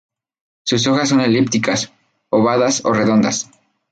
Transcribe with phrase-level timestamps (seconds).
[0.63, 1.91] Sus hojas son elípticas,
[2.31, 3.51] ovadas o redondas.